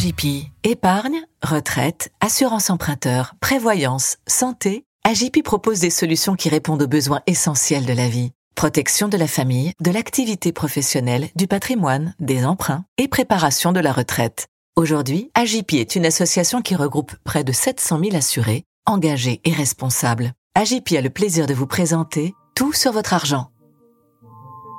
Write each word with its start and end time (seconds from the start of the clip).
AJP. 0.00 0.46
Épargne, 0.64 1.20
retraite, 1.42 2.10
assurance 2.20 2.70
emprunteur, 2.70 3.34
prévoyance, 3.40 4.16
santé. 4.26 4.84
AJP 5.04 5.42
propose 5.42 5.80
des 5.80 5.90
solutions 5.90 6.36
qui 6.36 6.48
répondent 6.48 6.82
aux 6.82 6.88
besoins 6.88 7.20
essentiels 7.26 7.84
de 7.84 7.92
la 7.92 8.08
vie. 8.08 8.32
Protection 8.54 9.08
de 9.08 9.18
la 9.18 9.26
famille, 9.26 9.72
de 9.82 9.90
l'activité 9.90 10.52
professionnelle, 10.52 11.28
du 11.36 11.46
patrimoine, 11.46 12.14
des 12.18 12.46
emprunts 12.46 12.84
et 12.96 13.08
préparation 13.08 13.72
de 13.72 13.80
la 13.80 13.92
retraite. 13.92 14.46
Aujourd'hui, 14.74 15.30
AJP 15.34 15.74
est 15.74 15.96
une 15.96 16.06
association 16.06 16.62
qui 16.62 16.76
regroupe 16.76 17.12
près 17.24 17.44
de 17.44 17.52
700 17.52 18.00
000 18.02 18.16
assurés, 18.16 18.64
engagés 18.86 19.42
et 19.44 19.52
responsables. 19.52 20.32
AJP 20.54 20.94
a 20.96 21.02
le 21.02 21.10
plaisir 21.10 21.46
de 21.46 21.52
vous 21.52 21.66
présenter 21.66 22.32
Tout 22.54 22.72
sur 22.72 22.92
votre 22.92 23.12
argent. 23.12 23.50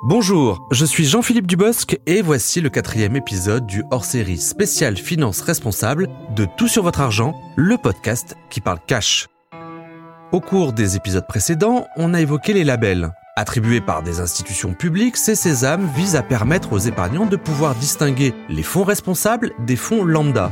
Bonjour, 0.04 0.66
je 0.72 0.84
suis 0.84 1.04
Jean-Philippe 1.04 1.46
Dubosc 1.46 1.96
et 2.06 2.22
voici 2.22 2.60
le 2.60 2.70
quatrième 2.70 3.14
épisode 3.14 3.66
du 3.66 3.84
hors-série 3.92 4.36
spécial 4.36 4.96
Finance 4.96 5.42
Responsable 5.42 6.08
de 6.34 6.44
Tout 6.56 6.66
sur 6.66 6.82
votre 6.82 7.00
argent, 7.00 7.36
le 7.54 7.78
podcast 7.78 8.34
qui 8.50 8.60
parle 8.60 8.80
cash. 8.84 9.28
Au 10.32 10.40
cours 10.40 10.72
des 10.72 10.96
épisodes 10.96 11.28
précédents, 11.28 11.86
on 11.96 12.14
a 12.14 12.20
évoqué 12.20 12.52
les 12.52 12.64
labels. 12.64 13.12
Attribués 13.36 13.80
par 13.80 14.02
des 14.02 14.18
institutions 14.18 14.74
publiques, 14.74 15.16
ces 15.16 15.36
sésames 15.36 15.88
visent 15.94 16.16
à 16.16 16.22
permettre 16.24 16.72
aux 16.72 16.78
épargnants 16.78 17.26
de 17.26 17.36
pouvoir 17.36 17.76
distinguer 17.76 18.34
les 18.48 18.64
fonds 18.64 18.82
responsables 18.82 19.52
des 19.64 19.76
fonds 19.76 20.02
lambda. 20.02 20.50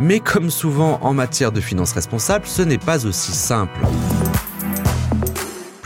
Mais 0.00 0.18
comme 0.18 0.50
souvent 0.50 0.98
en 1.02 1.14
matière 1.14 1.52
de 1.52 1.60
finances 1.60 1.92
responsables, 1.92 2.46
ce 2.48 2.62
n'est 2.62 2.78
pas 2.78 3.06
aussi 3.06 3.30
simple. 3.30 3.78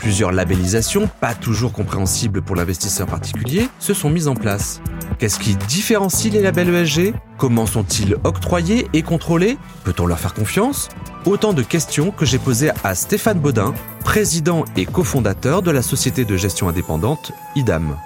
Plusieurs 0.07 0.31
labellisations, 0.31 1.09
pas 1.19 1.35
toujours 1.35 1.73
compréhensibles 1.73 2.41
pour 2.41 2.55
l'investisseur 2.55 3.07
particulier, 3.07 3.67
se 3.77 3.93
sont 3.93 4.09
mises 4.09 4.29
en 4.29 4.35
place. 4.35 4.79
Qu'est-ce 5.19 5.37
qui 5.37 5.57
différencie 5.67 6.31
les 6.31 6.41
labels 6.41 6.73
ESG 6.73 7.13
Comment 7.37 7.65
sont-ils 7.65 8.15
octroyés 8.23 8.87
et 8.93 9.01
contrôlés? 9.01 9.57
Peut-on 9.83 10.05
leur 10.05 10.17
faire 10.17 10.33
confiance? 10.33 10.87
Autant 11.25 11.51
de 11.51 11.61
questions 11.61 12.11
que 12.11 12.25
j'ai 12.25 12.37
posées 12.39 12.71
à 12.85 12.95
Stéphane 12.95 13.41
Baudin, 13.41 13.73
président 14.05 14.63
et 14.77 14.85
cofondateur 14.85 15.61
de 15.61 15.71
la 15.71 15.81
société 15.81 16.23
de 16.23 16.37
gestion 16.37 16.69
indépendante 16.69 17.33
IDAM. 17.57 17.97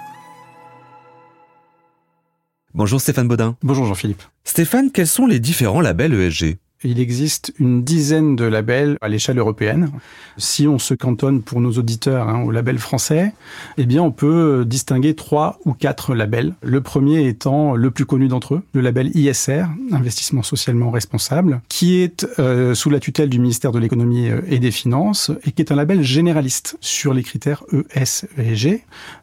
Bonjour 2.74 3.00
Stéphane 3.00 3.28
Baudin. 3.28 3.54
Bonjour 3.62 3.86
Jean-Philippe. 3.86 4.24
Stéphane, 4.42 4.90
quels 4.90 5.06
sont 5.06 5.26
les 5.26 5.38
différents 5.38 5.80
labels 5.80 6.14
ESG 6.14 6.56
il 6.84 7.00
existe 7.00 7.52
une 7.58 7.82
dizaine 7.82 8.36
de 8.36 8.44
labels 8.44 8.96
à 9.00 9.08
l'échelle 9.08 9.38
européenne. 9.38 9.90
Si 10.36 10.66
on 10.66 10.78
se 10.78 10.94
cantonne 10.94 11.42
pour 11.42 11.60
nos 11.60 11.72
auditeurs 11.72 12.28
hein, 12.28 12.42
au 12.42 12.50
label 12.50 12.78
français, 12.78 13.32
eh 13.78 13.86
bien 13.86 14.02
on 14.02 14.10
peut 14.10 14.64
distinguer 14.66 15.14
trois 15.14 15.58
ou 15.64 15.72
quatre 15.72 16.14
labels. 16.14 16.54
Le 16.62 16.80
premier 16.80 17.26
étant 17.26 17.74
le 17.74 17.90
plus 17.90 18.06
connu 18.06 18.28
d'entre 18.28 18.54
eux, 18.54 18.62
le 18.72 18.80
label 18.80 19.10
ISR, 19.16 19.64
investissement 19.92 20.42
socialement 20.42 20.90
responsable, 20.90 21.60
qui 21.68 22.00
est 22.00 22.26
euh, 22.38 22.74
sous 22.74 22.90
la 22.90 23.00
tutelle 23.00 23.28
du 23.28 23.38
ministère 23.38 23.72
de 23.72 23.78
l'économie 23.78 24.28
euh, 24.28 24.40
et 24.48 24.58
des 24.58 24.70
finances 24.70 25.30
et 25.44 25.52
qui 25.52 25.62
est 25.62 25.72
un 25.72 25.76
label 25.76 26.02
généraliste 26.02 26.76
sur 26.80 27.14
les 27.14 27.22
critères 27.22 27.62
ES 27.94 28.26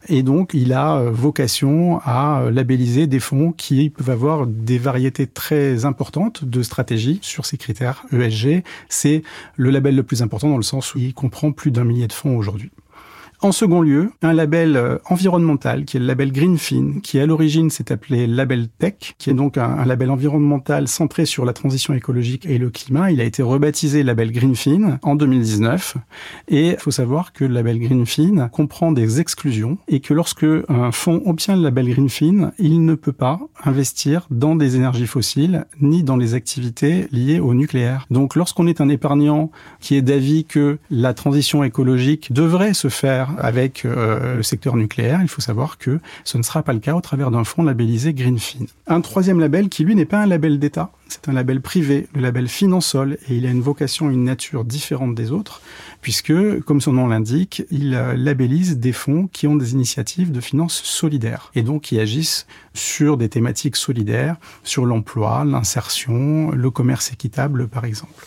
et 0.07 0.23
donc 0.23 0.51
il 0.53 0.73
a 0.73 0.97
euh, 0.97 1.11
vocation 1.11 1.99
à 2.03 2.49
labelliser 2.51 3.07
des 3.07 3.19
fonds 3.19 3.51
qui 3.51 3.89
peuvent 3.89 4.09
avoir 4.09 4.47
des 4.47 4.77
variétés 4.77 5.27
très 5.27 5.85
importantes 5.85 6.45
de 6.45 6.63
stratégies 6.63 7.19
sur 7.21 7.45
ces 7.49 7.57
critères 7.57 8.05
ESG. 8.11 8.63
C'est 8.87 9.23
le 9.57 9.69
label 9.69 9.95
le 9.95 10.03
plus 10.03 10.21
important 10.21 10.49
dans 10.49 10.57
le 10.57 10.63
sens 10.63 10.95
où 10.95 10.99
il 10.99 11.13
comprend 11.13 11.51
plus 11.51 11.71
d'un 11.71 11.83
millier 11.83 12.07
de 12.07 12.13
fonds 12.13 12.37
aujourd'hui. 12.37 12.71
En 13.41 13.53
second 13.53 13.81
lieu, 13.81 14.11
un 14.21 14.33
label 14.33 14.75
euh, 14.75 14.97
environnemental 15.09 15.85
qui 15.85 15.95
est 15.95 15.99
le 16.01 16.05
label 16.05 16.33
Greenfin, 16.33 16.99
qui 17.01 17.21
à 17.21 17.25
l'origine 17.25 17.69
s'est 17.69 17.89
appelé 17.89 18.27
Label 18.27 18.67
Tech, 18.67 19.15
qui 19.17 19.29
est 19.29 19.33
donc 19.33 19.57
un, 19.57 19.85
label 19.85 20.11
environnemental 20.11 20.89
centré 20.89 21.25
sur 21.25 21.45
la 21.45 21.53
transition 21.53 21.93
écologique 21.93 22.45
et 22.45 22.57
le 22.57 22.69
climat. 22.69 23.11
Il 23.11 23.21
a 23.21 23.23
été 23.23 23.41
rebaptisé 23.41 24.03
label 24.03 24.33
Greenfin 24.33 24.99
en 25.03 25.15
2019. 25.15 25.95
Et 26.49 26.71
il 26.71 26.79
faut 26.79 26.91
savoir 26.91 27.31
que 27.31 27.45
le 27.45 27.53
label 27.53 27.79
Greenfin 27.79 28.49
comprend 28.49 28.91
des 28.91 29.21
exclusions 29.21 29.77
et 29.87 30.01
que 30.01 30.13
lorsque 30.13 30.45
un 30.67 30.91
fonds 30.91 31.21
obtient 31.25 31.55
le 31.55 31.61
label 31.61 31.87
Greenfin, 31.87 32.51
il 32.59 32.83
ne 32.83 32.95
peut 32.95 33.13
pas 33.13 33.39
investir 33.63 34.27
dans 34.31 34.57
des 34.57 34.75
énergies 34.75 35.07
fossiles 35.07 35.65
ni 35.79 36.03
dans 36.03 36.17
les 36.17 36.33
activités 36.33 37.07
liées 37.13 37.39
au 37.39 37.53
nucléaire. 37.53 38.05
Donc 38.11 38.35
lorsqu'on 38.35 38.67
est 38.67 38.81
un 38.81 38.89
épargnant 38.89 39.49
qui 39.79 39.95
est 39.95 40.01
d'avis 40.01 40.43
que 40.43 40.77
la 40.91 41.13
transition 41.13 41.63
écologique 41.63 42.33
devrait 42.33 42.73
se 42.73 42.89
faire 42.89 43.28
avec 43.37 43.85
euh, 43.85 44.35
le 44.37 44.43
secteur 44.43 44.75
nucléaire, 44.75 45.19
il 45.21 45.27
faut 45.27 45.41
savoir 45.41 45.77
que 45.77 45.99
ce 46.23 46.37
ne 46.37 46.43
sera 46.43 46.63
pas 46.63 46.73
le 46.73 46.79
cas 46.79 46.95
au 46.95 47.01
travers 47.01 47.31
d'un 47.31 47.43
fonds 47.43 47.63
labellisé 47.63 48.13
Greenfin. 48.13 48.65
Un 48.87 49.01
troisième 49.01 49.39
label 49.39 49.69
qui, 49.69 49.83
lui, 49.83 49.95
n'est 49.95 50.05
pas 50.05 50.21
un 50.21 50.25
label 50.25 50.59
d'État, 50.59 50.91
c'est 51.07 51.27
un 51.27 51.33
label 51.33 51.61
privé, 51.61 52.07
le 52.13 52.21
label 52.21 52.47
Finansol, 52.47 53.17
et 53.29 53.35
il 53.35 53.45
a 53.45 53.49
une 53.49 53.61
vocation, 53.61 54.09
une 54.09 54.23
nature 54.23 54.63
différente 54.63 55.15
des 55.15 55.31
autres, 55.31 55.61
puisque, 56.01 56.59
comme 56.61 56.81
son 56.81 56.93
nom 56.93 57.07
l'indique, 57.07 57.63
il 57.71 57.95
euh, 57.95 58.15
labellise 58.15 58.77
des 58.77 58.93
fonds 58.93 59.27
qui 59.31 59.47
ont 59.47 59.55
des 59.55 59.73
initiatives 59.73 60.31
de 60.31 60.41
finances 60.41 60.81
solidaires, 60.83 61.51
et 61.55 61.63
donc 61.63 61.83
qui 61.83 61.99
agissent 61.99 62.47
sur 62.73 63.17
des 63.17 63.29
thématiques 63.29 63.75
solidaires, 63.75 64.35
sur 64.63 64.85
l'emploi, 64.85 65.43
l'insertion, 65.45 66.51
le 66.51 66.71
commerce 66.71 67.11
équitable, 67.11 67.67
par 67.67 67.85
exemple. 67.85 68.25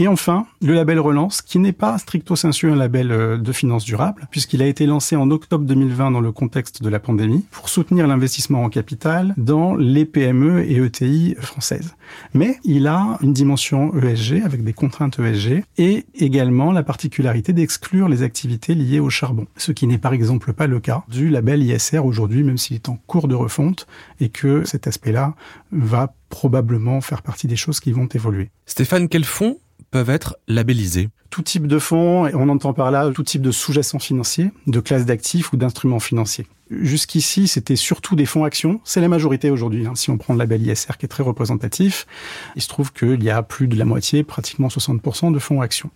Et 0.00 0.08
enfin, 0.08 0.46
le 0.62 0.72
label 0.72 0.98
Relance, 0.98 1.42
qui 1.42 1.58
n'est 1.58 1.74
pas 1.74 1.98
stricto 1.98 2.34
sensu 2.34 2.70
un 2.70 2.74
label 2.74 3.12
euh, 3.12 3.36
de 3.36 3.52
finances 3.52 3.84
durables, 3.84 4.28
puisqu'il 4.30 4.62
a 4.62 4.66
été 4.66 4.86
lancé 4.86 5.14
en 5.14 5.30
octobre 5.30 5.66
2020 5.66 6.12
dans 6.12 6.22
le 6.22 6.32
contexte 6.32 6.82
de 6.82 6.88
la 6.88 6.98
pandémie, 6.98 7.44
pour 7.50 7.68
soutenir 7.68 8.06
l'investissement 8.06 8.64
en 8.64 8.70
capital 8.70 9.34
dans 9.36 9.74
les 9.74 10.06
PME 10.06 10.64
et 10.64 10.76
ETI 10.76 11.36
françaises. 11.38 11.96
Mais 12.32 12.56
il 12.64 12.86
a 12.86 13.18
une 13.20 13.34
dimension 13.34 13.92
ESG, 13.94 14.42
avec 14.42 14.64
des 14.64 14.72
contraintes 14.72 15.18
ESG, 15.18 15.64
et 15.76 16.06
également 16.14 16.72
la 16.72 16.82
particularité 16.82 17.52
d'exclure 17.52 18.08
les 18.08 18.22
activités 18.22 18.74
liées 18.74 19.00
au 19.00 19.10
charbon, 19.10 19.48
ce 19.58 19.70
qui 19.70 19.86
n'est 19.86 19.98
par 19.98 20.14
exemple 20.14 20.54
pas 20.54 20.66
le 20.66 20.80
cas 20.80 21.04
du 21.08 21.28
label 21.28 21.62
ISR 21.62 21.98
aujourd'hui, 21.98 22.42
même 22.42 22.56
s'il 22.56 22.76
est 22.76 22.88
en 22.88 22.96
cours 23.06 23.28
de 23.28 23.34
refonte, 23.34 23.86
et 24.18 24.30
que 24.30 24.64
cet 24.64 24.86
aspect-là 24.86 25.34
va 25.72 26.14
probablement 26.30 27.02
faire 27.02 27.20
partie 27.20 27.48
des 27.48 27.56
choses 27.56 27.80
qui 27.80 27.92
vont 27.92 28.06
évoluer. 28.06 28.48
Stéphane, 28.64 29.06
quels 29.06 29.24
fonds 29.24 29.58
peuvent 29.90 30.10
être 30.10 30.36
labellisés 30.48 31.08
Tout 31.30 31.42
type 31.42 31.66
de 31.66 31.78
fonds, 31.78 32.28
on 32.34 32.48
entend 32.48 32.72
par 32.72 32.90
là 32.90 33.10
tout 33.10 33.22
type 33.22 33.42
de 33.42 33.50
sous-jacents 33.50 33.98
financiers, 33.98 34.50
de 34.66 34.80
classes 34.80 35.06
d'actifs 35.06 35.52
ou 35.52 35.56
d'instruments 35.56 36.00
financiers. 36.00 36.46
Jusqu'ici, 36.70 37.48
c'était 37.48 37.74
surtout 37.74 38.14
des 38.14 38.26
fonds 38.26 38.44
actions. 38.44 38.80
C'est 38.84 39.00
la 39.00 39.08
majorité 39.08 39.50
aujourd'hui. 39.50 39.86
Hein. 39.86 39.94
Si 39.96 40.10
on 40.10 40.18
prend 40.18 40.34
le 40.34 40.38
label 40.38 40.64
ISR 40.64 40.96
qui 40.98 41.06
est 41.06 41.08
très 41.08 41.24
représentatif, 41.24 42.06
il 42.54 42.62
se 42.62 42.68
trouve 42.68 42.92
qu'il 42.92 43.22
y 43.24 43.30
a 43.30 43.42
plus 43.42 43.66
de 43.66 43.76
la 43.76 43.84
moitié, 43.84 44.22
pratiquement 44.22 44.68
60% 44.68 45.32
de 45.32 45.38
fonds 45.40 45.60
actions. 45.60 45.90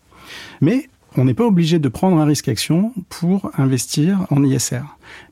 Mais 0.61 0.89
on 1.17 1.25
n'est 1.25 1.35
pas 1.35 1.47
obligé 1.47 1.79
de 1.79 1.89
prendre 1.89 2.19
un 2.19 2.25
risque 2.25 2.49
action 2.49 2.93
pour 3.09 3.51
investir 3.57 4.27
en 4.31 4.43
ISR. 4.43 4.83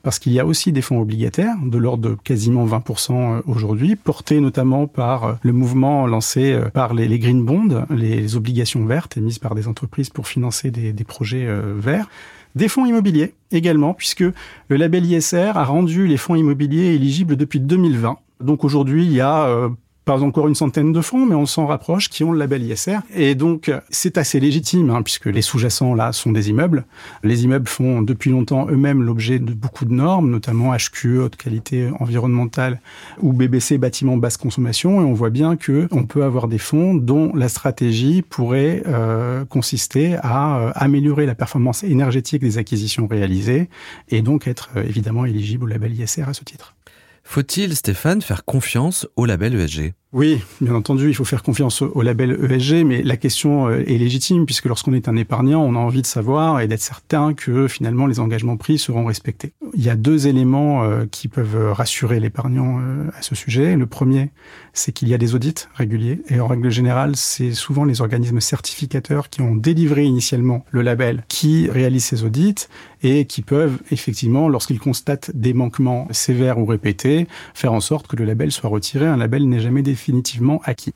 Parce 0.01 0.19
qu'il 0.19 0.31
y 0.31 0.39
a 0.39 0.45
aussi 0.45 0.71
des 0.71 0.81
fonds 0.81 0.99
obligataires, 0.99 1.55
de 1.61 1.77
l'ordre 1.77 2.09
de 2.09 2.15
quasiment 2.15 2.65
20% 2.65 3.11
euh, 3.11 3.41
aujourd'hui, 3.47 3.95
portés 3.95 4.39
notamment 4.39 4.87
par 4.87 5.23
euh, 5.23 5.33
le 5.41 5.51
mouvement 5.51 6.07
lancé 6.07 6.53
euh, 6.53 6.69
par 6.69 6.93
les, 6.93 7.19
green 7.19 7.43
bonds, 7.43 7.85
les 7.89 8.35
obligations 8.35 8.85
vertes 8.85 9.17
émises 9.17 9.39
par 9.39 9.55
des 9.55 9.67
entreprises 9.67 10.09
pour 10.09 10.27
financer 10.27 10.71
des, 10.71 10.93
des 10.93 11.03
projets 11.03 11.47
verts. 11.77 12.07
Des 12.55 12.67
fonds 12.67 12.85
immobiliers 12.85 13.33
également, 13.51 13.93
puisque 13.93 14.21
le 14.21 14.75
label 14.75 15.05
ISR 15.05 15.51
a 15.55 15.63
rendu 15.63 16.07
les 16.07 16.17
fonds 16.17 16.35
immobiliers 16.35 16.93
éligibles 16.93 17.35
depuis 17.35 17.59
2020. 17.59 18.17
Donc 18.41 18.63
aujourd'hui, 18.63 19.05
il 19.05 19.11
y 19.11 19.21
a 19.21 19.69
pas 20.05 20.21
encore 20.21 20.47
une 20.47 20.55
centaine 20.55 20.91
de 20.91 21.01
fonds, 21.01 21.25
mais 21.25 21.35
on 21.35 21.45
s'en 21.45 21.65
rapproche, 21.65 22.09
qui 22.09 22.23
ont 22.23 22.31
le 22.31 22.39
label 22.39 22.63
ISR. 22.63 22.99
Et 23.15 23.35
donc, 23.35 23.71
c'est 23.89 24.17
assez 24.17 24.39
légitime, 24.39 24.89
hein, 24.89 25.01
puisque 25.01 25.27
les 25.27 25.41
sous-jacents, 25.41 25.93
là, 25.93 26.11
sont 26.11 26.31
des 26.31 26.49
immeubles. 26.49 26.85
Les 27.23 27.43
immeubles 27.43 27.67
font 27.67 28.01
depuis 28.01 28.31
longtemps 28.31 28.67
eux-mêmes 28.69 29.01
l'objet 29.01 29.39
de 29.39 29.53
beaucoup 29.53 29.85
de 29.85 29.93
normes, 29.93 30.29
notamment 30.29 30.73
HQE, 30.75 31.19
haute 31.19 31.35
qualité 31.35 31.89
environnementale, 31.99 32.79
ou 33.21 33.33
BBC, 33.33 33.77
bâtiment 33.77 34.17
basse 34.17 34.37
consommation. 34.37 35.01
Et 35.01 35.05
on 35.05 35.13
voit 35.13 35.29
bien 35.29 35.55
que 35.55 35.87
on 35.91 36.03
peut 36.03 36.23
avoir 36.23 36.47
des 36.47 36.57
fonds 36.57 36.93
dont 36.93 37.33
la 37.35 37.49
stratégie 37.49 38.21
pourrait 38.21 38.83
euh, 38.87 39.45
consister 39.45 40.15
à 40.21 40.57
euh, 40.57 40.71
améliorer 40.75 41.25
la 41.25 41.35
performance 41.35 41.83
énergétique 41.83 42.41
des 42.41 42.57
acquisitions 42.57 43.07
réalisées, 43.07 43.69
et 44.09 44.21
donc 44.21 44.47
être 44.47 44.69
euh, 44.75 44.83
évidemment 44.83 45.25
éligible 45.25 45.63
au 45.63 45.67
label 45.67 45.93
ISR 45.93 46.23
à 46.27 46.33
ce 46.33 46.43
titre. 46.43 46.75
Faut-il, 47.23 47.75
Stéphane, 47.75 48.21
faire 48.21 48.45
confiance 48.45 49.07
au 49.15 49.25
label 49.25 49.55
ESG 49.55 49.93
oui, 50.13 50.43
bien 50.61 50.75
entendu, 50.75 51.09
il 51.09 51.15
faut 51.15 51.25
faire 51.25 51.41
confiance 51.41 51.81
au, 51.81 52.03
label 52.03 52.37
ESG, 52.47 52.85
mais 52.85 53.01
la 53.01 53.17
question 53.17 53.67
euh, 53.67 53.83
est 53.87 53.97
légitime 53.97 54.45
puisque 54.45 54.65
lorsqu'on 54.65 54.93
est 54.93 55.07
un 55.07 55.15
épargnant, 55.15 55.63
on 55.63 55.73
a 55.73 55.79
envie 55.79 56.03
de 56.03 56.07
savoir 56.07 56.61
et 56.61 56.67
d'être 56.67 56.83
certain 56.83 57.33
que 57.33 57.67
finalement 57.67 58.05
les 58.05 58.19
engagements 58.19 58.55
pris 58.55 58.77
seront 58.77 59.05
respectés. 59.05 59.53
Il 59.73 59.83
y 59.83 59.89
a 59.89 59.95
deux 59.95 60.27
éléments 60.27 60.83
euh, 60.83 61.05
qui 61.09 61.29
peuvent 61.29 61.71
rassurer 61.71 62.19
l'épargnant 62.19 62.77
euh, 62.79 63.09
à 63.17 63.23
ce 63.23 63.33
sujet. 63.33 63.75
Le 63.75 63.87
premier, 63.87 64.29
c'est 64.73 64.91
qu'il 64.91 65.07
y 65.07 65.15
a 65.15 65.17
des 65.17 65.33
audits 65.33 65.65
réguliers 65.73 66.21
et 66.29 66.39
en 66.39 66.45
règle 66.45 66.69
générale, 66.69 67.15
c'est 67.15 67.51
souvent 67.53 67.83
les 67.83 68.01
organismes 68.01 68.39
certificateurs 68.39 69.31
qui 69.31 69.41
ont 69.41 69.55
délivré 69.55 70.03
initialement 70.03 70.63
le 70.69 70.83
label 70.83 71.23
qui 71.27 71.71
réalisent 71.71 72.05
ces 72.05 72.23
audits 72.23 72.67
et 73.01 73.25
qui 73.25 73.41
peuvent 73.41 73.79
effectivement, 73.89 74.47
lorsqu'ils 74.47 74.79
constatent 74.79 75.31
des 75.33 75.55
manquements 75.55 76.07
sévères 76.11 76.59
ou 76.59 76.65
répétés, 76.65 77.27
faire 77.55 77.73
en 77.73 77.81
sorte 77.81 78.05
que 78.05 78.15
le 78.15 78.25
label 78.25 78.51
soit 78.51 78.69
retiré. 78.69 79.07
Un 79.07 79.17
label 79.17 79.49
n'est 79.49 79.59
jamais 79.59 79.81
définitif 79.81 80.02
définitivement 80.03 80.61
acquis. 80.65 80.93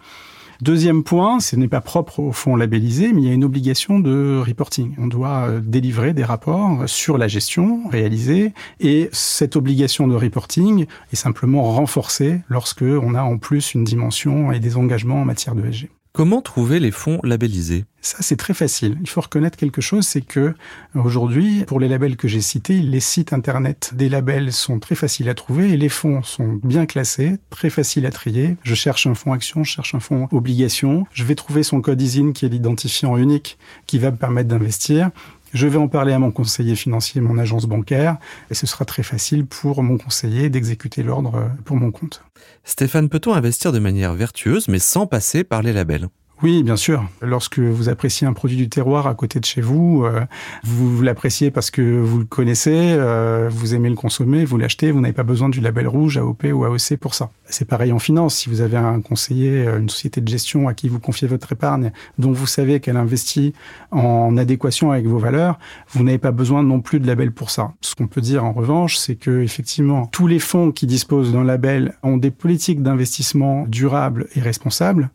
Deuxième 0.60 1.04
point, 1.04 1.40
ce 1.40 1.56
n'est 1.56 1.68
pas 1.68 1.82
propre 1.82 2.20
aux 2.20 2.32
fonds 2.32 2.56
labellisés, 2.56 3.14
mais 3.14 3.22
il 3.22 3.28
y 3.28 3.30
a 3.30 3.34
une 3.34 3.44
obligation 3.44 4.00
de 4.00 4.42
reporting. 4.44 4.96
On 4.98 5.06
doit 5.06 5.48
euh, 5.48 5.62
délivrer 5.64 6.14
des 6.14 6.24
rapports 6.24 6.90
sur 6.90 7.20
la 7.20 7.28
gestion 7.28 7.88
réalisée 7.90 8.54
et 8.80 9.08
cette 9.12 9.56
obligation 9.56 10.08
de 10.08 10.16
reporting 10.16 10.88
est 11.14 11.16
simplement 11.16 11.62
renforcée 11.62 12.42
lorsque 12.50 12.82
on 12.82 13.14
a 13.14 13.22
en 13.22 13.38
plus 13.38 13.76
une 13.76 13.84
dimension 13.84 14.52
et 14.52 14.60
des 14.60 14.78
engagements 14.78 15.22
en 15.22 15.26
matière 15.26 15.54
de 15.54 15.64
SG. 15.72 15.90
Comment 16.18 16.42
trouver 16.42 16.80
les 16.80 16.90
fonds 16.90 17.20
labellisés? 17.24 17.86
Ça, 18.02 18.18
c'est 18.22 18.38
très 18.38 18.56
facile. 18.56 18.98
Il 19.02 19.08
faut 19.08 19.22
reconnaître 19.22 19.56
quelque 19.56 19.82
chose, 19.82 20.08
c'est 20.08 20.22
que 20.22 20.56
aujourd'hui, 20.96 21.64
pour 21.68 21.80
les 21.80 21.88
labels 21.88 22.18
que 22.18 22.28
j'ai 22.28 22.42
cités, 22.42 22.80
les 22.80 23.00
sites 23.02 23.34
internet 23.34 23.92
des 23.94 24.10
labels 24.10 24.52
sont 24.52 24.80
très 24.80 24.96
faciles 24.96 25.30
à 25.30 25.36
trouver 25.36 25.70
et 25.74 25.78
les 25.78 25.90
fonds 25.90 26.24
sont 26.24 26.60
bien 26.64 26.88
classés, 26.88 27.38
très 27.52 27.70
faciles 27.70 28.08
à 28.08 28.10
trier. 28.10 28.58
Je 28.64 28.74
cherche 28.74 29.06
un 29.06 29.14
fonds 29.14 29.32
action, 29.32 29.64
je 29.64 29.70
cherche 29.70 29.94
un 29.94 30.00
fonds 30.00 30.28
obligation. 30.32 31.06
Je 31.14 31.24
vais 31.24 31.36
trouver 31.36 31.62
son 31.62 31.82
code 31.82 32.02
ISIN 32.02 32.32
qui 32.32 32.48
est 32.48 32.50
l'identifiant 32.50 33.16
unique 33.16 33.60
qui 33.86 34.00
va 34.00 34.10
me 34.10 34.18
permettre 34.18 34.50
d'investir. 34.50 35.12
Je 35.54 35.68
vais 35.68 35.78
en 35.78 35.88
parler 35.88 36.14
à 36.14 36.20
mon 36.20 36.32
conseiller 36.32 36.76
financier, 36.76 37.22
mon 37.22 37.38
agence 37.38 37.66
bancaire, 37.66 38.18
et 38.52 38.54
ce 38.54 38.68
sera 38.68 38.86
très 38.86 39.04
facile 39.04 39.46
pour 39.46 39.82
mon 39.84 39.98
conseiller 39.98 40.50
d'exécuter 40.50 41.04
l'ordre 41.04 41.50
pour 41.66 41.78
mon 41.78 41.92
compte. 41.92 42.24
Stéphane, 42.64 43.10
peut-on 43.10 43.34
investir 43.34 43.72
de 43.72 43.80
manière 43.80 44.14
vertueuse 44.14 44.68
mais 44.68 44.80
sans 44.80 45.08
passer 45.08 45.44
par 45.44 45.62
les 45.62 45.74
labels? 45.74 46.10
Oui, 46.44 46.62
bien 46.62 46.76
sûr. 46.76 47.04
Lorsque 47.24 47.58
vous 47.58 47.90
appréciez 47.90 48.28
un 48.28 48.34
produit 48.34 48.58
du 48.58 48.70
terroir 48.70 49.08
à 49.08 49.16
côté 49.16 49.40
de 49.40 49.46
chez 49.46 49.60
vous, 49.60 50.04
euh, 50.06 50.22
vous, 50.64 51.02
l'appréciez 51.02 51.50
parce 51.50 51.72
que 51.72 51.82
vous 51.82 52.20
le 52.20 52.26
connaissez, 52.26 52.76
euh, 52.76 53.50
vous 53.52 53.74
aimez 53.74 53.90
le 53.90 53.96
consommer, 53.96 54.46
vous 54.46 54.58
l'achetez, 54.58 54.92
vous 54.92 55.02
n'avez 55.02 55.16
pas 55.16 55.24
besoin 55.24 55.50
du 55.50 55.62
label 55.62 55.88
rouge 55.88 56.18
AOP 56.18 56.44
ou 56.54 56.64
AOC 56.64 56.98
pour 57.02 57.16
ça. 57.16 57.32
C'est 57.46 57.66
pareil 57.66 57.92
en 57.92 57.98
finance. 57.98 58.36
Si 58.36 58.50
vous 58.50 58.62
avez 58.62 58.78
un 58.78 59.02
conseiller, 59.02 59.66
euh, 59.66 59.80
une 59.80 59.90
société 59.90 60.22
de 60.22 60.28
gestion 60.28 60.68
à 60.68 60.76
qui 60.76 60.90
vous 60.90 61.00
confiez 61.00 61.28
votre 61.28 61.52
épargne, 61.52 61.92
dont 62.20 62.32
vous 62.32 62.46
savez 62.46 62.80
qu'elle 62.82 62.98
investit 62.98 63.54
en 63.90 64.38
adéquation 64.38 64.92
avec 64.92 65.08
vos 65.08 65.18
valeurs, 65.18 65.58
vous 65.90 66.04
n'avez 66.04 66.20
pas 66.20 66.32
besoin 66.32 66.62
non 66.62 66.82
plus 66.82 67.00
de 67.00 67.08
label 67.08 67.32
pour 67.32 67.50
ça. 67.50 67.74
Ce 67.82 67.96
qu'on 67.96 68.08
peut 68.08 68.22
dire 68.22 68.46
en 68.46 68.52
revanche, 68.52 68.98
c'est 68.98 69.16
que 69.16 69.42
effectivement, 69.42 70.06
tous 70.06 70.28
les 70.28 70.40
fonds 70.40 70.72
qui 70.72 70.86
disposent 70.86 71.34
d'un 71.34 71.44
label 71.44 71.96
ont 72.04 72.18
des 72.18 72.32
politiques 72.32 72.84
d'investissement 72.84 73.66
durables 73.68 74.28
et 74.36 74.40
responsables, 74.40 75.10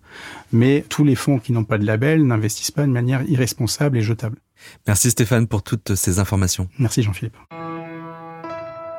mais 0.52 0.84
tous 0.88 1.04
les 1.04 1.14
fonds 1.14 1.38
qui 1.38 1.52
n'ont 1.52 1.64
pas 1.64 1.78
de 1.78 1.84
label 1.84 2.26
n'investissent 2.26 2.70
pas 2.70 2.82
de 2.82 2.92
manière 2.92 3.22
irresponsable 3.28 3.98
et 3.98 4.02
jetable. 4.02 4.38
Merci 4.86 5.10
Stéphane 5.10 5.46
pour 5.46 5.62
toutes 5.62 5.94
ces 5.94 6.18
informations. 6.18 6.68
Merci 6.78 7.02
Jean-Philippe. 7.02 7.36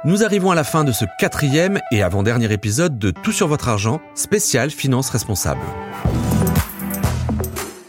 Nous 0.05 0.23
arrivons 0.25 0.51
à 0.51 0.55
la 0.55 0.65
fin 0.65 0.83
de 0.83 0.91
ce 0.91 1.05
quatrième 1.17 1.79
et 1.91 2.03
avant-dernier 2.03 2.51
épisode 2.51 2.99
de 2.99 3.11
Tout 3.11 3.31
sur 3.31 3.47
votre 3.47 3.69
argent, 3.69 4.01
spécial 4.15 4.69
finance 4.69 5.09
responsable. 5.09 5.61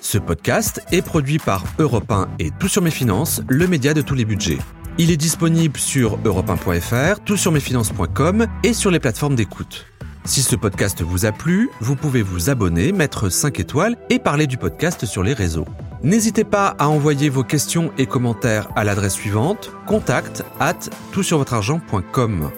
Ce 0.01 0.19
podcast 0.19 0.81
est 0.93 1.03
produit 1.03 1.39
par 1.39 1.65
Europe 1.81 2.13
1 2.13 2.29
et 2.39 2.53
Tout 2.61 2.69
sur 2.69 2.83
mes 2.83 2.93
finances, 2.93 3.43
le 3.49 3.67
média 3.67 3.95
de 3.95 4.01
tous 4.01 4.15
les 4.15 4.25
budgets. 4.25 4.59
Il 4.97 5.11
est 5.11 5.17
disponible 5.17 5.77
sur 5.77 6.19
europe1.fr, 6.19 7.19
toutsurmesfinances.com 7.25 8.47
et 8.63 8.75
sur 8.75 8.93
les 8.93 9.01
plateformes 9.01 9.35
d'écoute. 9.35 9.87
Si 10.27 10.41
ce 10.41 10.57
podcast 10.57 11.03
vous 11.03 11.27
a 11.27 11.33
plu, 11.33 11.69
vous 11.81 11.97
pouvez 11.97 12.23
vous 12.23 12.49
abonner, 12.49 12.93
mettre 12.93 13.29
5 13.29 13.61
étoiles 13.61 13.95
et 14.09 14.19
parler 14.19 14.47
du 14.47 14.57
podcast 14.57 15.05
sur 15.05 15.23
les 15.23 15.35
réseaux. 15.35 15.67
N'hésitez 16.03 16.45
pas 16.45 16.75
à 16.79 16.89
envoyer 16.89 17.29
vos 17.29 17.45
questions 17.45 17.93
et 17.99 18.07
commentaires 18.07 18.69
à 18.75 18.85
l'adresse 18.85 19.15
suivante 19.15 19.71
contact 19.87 20.43
at 20.61 20.79
toutsurvotreargent.com. 21.13 22.51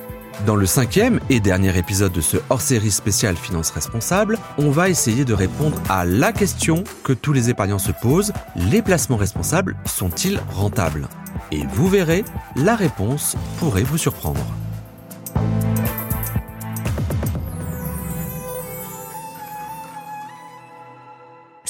Dans 0.46 0.54
le 0.54 0.66
cinquième 0.66 1.18
et 1.28 1.40
dernier 1.40 1.76
épisode 1.76 2.12
de 2.12 2.20
ce 2.20 2.36
hors-série 2.50 2.92
spécial 2.92 3.36
Finance 3.36 3.70
Responsable, 3.70 4.38
on 4.58 4.70
va 4.70 4.88
essayer 4.88 5.24
de 5.24 5.34
répondre 5.34 5.80
à 5.88 6.04
la 6.04 6.32
question 6.32 6.84
que 7.02 7.12
tous 7.12 7.32
les 7.32 7.50
épargnants 7.50 7.80
se 7.80 7.92
posent, 7.92 8.32
les 8.54 8.82
placements 8.82 9.16
responsables 9.16 9.76
sont-ils 9.86 10.40
rentables? 10.50 11.08
Et 11.50 11.64
vous 11.72 11.88
verrez, 11.88 12.24
la 12.54 12.76
réponse 12.76 13.36
pourrait 13.58 13.82
vous 13.82 13.98
surprendre. 13.98 14.46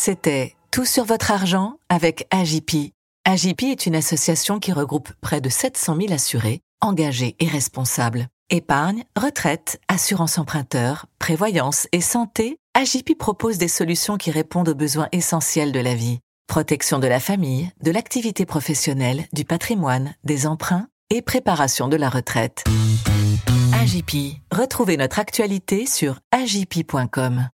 C'était 0.06 0.54
Tout 0.70 0.84
sur 0.84 1.04
votre 1.04 1.32
argent 1.32 1.80
avec 1.88 2.28
AJP. 2.30 2.92
AJP 3.24 3.64
est 3.64 3.86
une 3.86 3.96
association 3.96 4.60
qui 4.60 4.70
regroupe 4.70 5.10
près 5.20 5.40
de 5.40 5.48
700 5.48 5.96
000 5.96 6.12
assurés, 6.12 6.60
engagés 6.80 7.34
et 7.40 7.48
responsables. 7.48 8.28
Épargne, 8.48 9.02
retraite, 9.18 9.80
assurance 9.88 10.38
emprunteur, 10.38 11.06
prévoyance 11.18 11.88
et 11.90 12.00
santé, 12.00 12.56
AJP 12.74 13.18
propose 13.18 13.58
des 13.58 13.66
solutions 13.66 14.16
qui 14.16 14.30
répondent 14.30 14.68
aux 14.68 14.76
besoins 14.76 15.08
essentiels 15.10 15.72
de 15.72 15.80
la 15.80 15.96
vie. 15.96 16.20
Protection 16.46 17.00
de 17.00 17.08
la 17.08 17.18
famille, 17.18 17.72
de 17.82 17.90
l'activité 17.90 18.46
professionnelle, 18.46 19.24
du 19.32 19.44
patrimoine, 19.44 20.14
des 20.22 20.46
emprunts 20.46 20.86
et 21.10 21.20
préparation 21.20 21.88
de 21.88 21.96
la 21.96 22.10
retraite. 22.10 22.62
AJP. 23.72 24.36
Retrouvez 24.52 24.98
notre 24.98 25.18
actualité 25.18 25.84
sur 25.84 26.20
ajp.com. 26.30 27.48